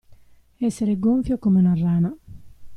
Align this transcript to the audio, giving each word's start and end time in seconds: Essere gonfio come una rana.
Essere 0.57 0.97
gonfio 0.97 1.37
come 1.37 1.59
una 1.59 1.75
rana. 1.75 2.11